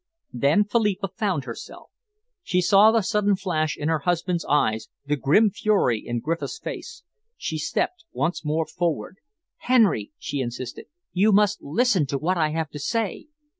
[0.33, 1.91] Then Philippa found herself.
[2.41, 7.03] She saw the sudden flash in her husband's eyes, the grim fury in Griffiths' face.
[7.37, 9.17] She stepped once more forward.
[9.57, 13.27] "Henry," she insisted, "you must listen to what I have to say."